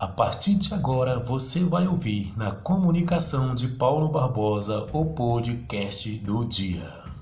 A 0.00 0.08
partir 0.08 0.54
de 0.54 0.72
agora 0.72 1.18
você 1.18 1.62
vai 1.62 1.86
ouvir 1.86 2.32
na 2.34 2.52
comunicação 2.52 3.52
de 3.52 3.68
Paulo 3.68 4.08
Barbosa 4.08 4.86
o 4.94 5.04
podcast 5.04 6.10
do 6.20 6.42
dia. 6.42 7.19